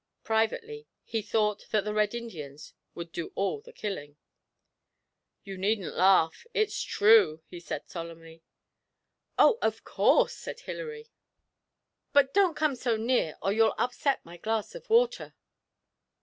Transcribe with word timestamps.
Privately, 0.23 0.87
he 1.03 1.21
thought 1.21 1.67
that 1.69 1.85
the 1.85 1.93
Red 1.93 2.15
Indians 2.15 2.73
would 2.95 3.11
do 3.11 3.31
all 3.35 3.61
the 3.61 3.71
killing. 3.71 4.17
'You 5.43 5.59
needn't 5.59 5.93
laugh; 5.95 6.47
it's 6.55 6.81
true!' 6.81 7.43
he 7.45 7.59
said 7.59 7.87
solemnly. 7.87 8.41
'Oh, 9.37 9.59
of 9.61 9.83
course!' 9.83 10.33
said 10.35 10.61
Hilary; 10.61 11.11
'but 12.13 12.33
don't 12.33 12.57
come 12.57 12.73
so 12.75 12.97
near, 12.97 13.37
or 13.43 13.53
you'll 13.53 13.75
upset 13.77 14.25
my 14.25 14.37
glass 14.37 14.73
of 14.73 14.89
water.' 14.89 15.35